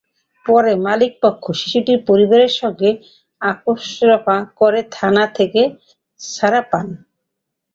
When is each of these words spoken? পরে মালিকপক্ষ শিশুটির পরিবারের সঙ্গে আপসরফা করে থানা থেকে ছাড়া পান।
পরে 0.45 0.71
মালিকপক্ষ 0.85 1.43
শিশুটির 1.59 1.99
পরিবারের 2.09 2.53
সঙ্গে 2.59 2.89
আপসরফা 3.41 4.37
করে 4.59 4.79
থানা 4.91 5.25
থেকে 5.37 5.61
ছাড়া 6.19 6.61
পান। 6.71 6.87